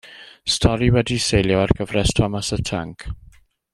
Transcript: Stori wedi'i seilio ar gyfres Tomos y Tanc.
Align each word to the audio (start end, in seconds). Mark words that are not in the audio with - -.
Stori 0.53 0.87
wedi'i 0.95 1.21
seilio 1.25 1.61
ar 1.65 1.73
gyfres 1.81 2.17
Tomos 2.21 2.51
y 2.59 2.63
Tanc. 2.71 3.07